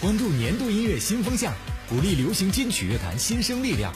[0.00, 1.52] 关注年度音乐新风向，
[1.88, 3.92] 鼓励流行金曲乐坛新生力量。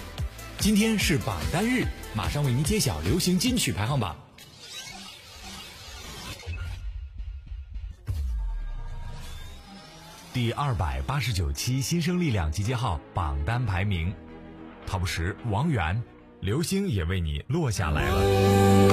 [0.58, 1.84] 今天是榜单日，
[2.17, 4.17] 马上为您揭晓流行金曲排行榜。
[10.32, 14.12] 第二百八十九期新生力量集结号榜单排名
[14.89, 16.03] ：Top 十，王源、
[16.41, 18.93] 刘星也为你落下来了。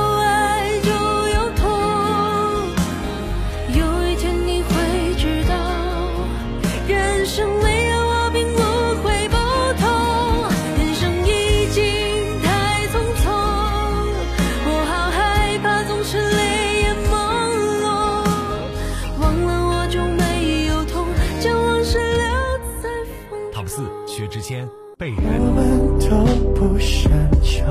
[26.11, 26.17] 都
[26.53, 27.09] 不擅
[27.41, 27.63] 长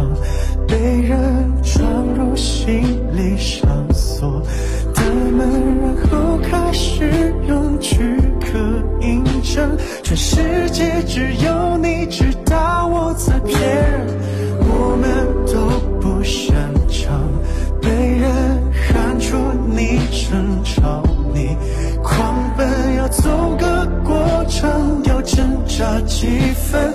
[0.67, 0.75] 被
[1.07, 3.61] 人闯入心里上
[3.93, 4.43] 锁
[4.95, 7.13] 的门，然后开始
[7.47, 8.01] 用躯
[8.41, 8.59] 壳
[9.03, 9.77] 印证。
[10.03, 14.07] 全世界只有你知道我在骗人。
[14.61, 16.55] 我们都不擅
[16.89, 17.21] 长
[17.83, 19.37] 被人喊出
[19.77, 21.03] 昵称，朝
[21.35, 21.59] 你
[22.03, 24.17] 狂奔，要走个过
[24.49, 26.95] 程，要挣扎几分。